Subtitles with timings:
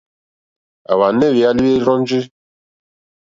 [0.91, 2.19] À hwànɛ́ hwɛ̀álí hwɛ́ rzɔ́njì.